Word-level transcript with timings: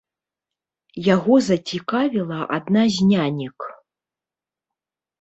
Яго 1.07 1.33
зацікавіла 1.49 2.39
адна 2.59 2.83
з 2.99 3.13
нянек. 3.13 3.57